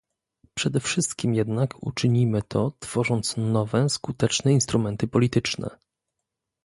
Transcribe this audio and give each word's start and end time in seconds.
Przede 0.53 0.79
wszystkim 0.79 1.35
jednak 1.35 1.83
uczynimy 1.83 2.41
to, 2.41 2.71
tworząc 2.79 3.37
nowe 3.37 3.89
skuteczne 3.89 4.53
instrumenty 4.53 5.07
polityczne 5.07 5.77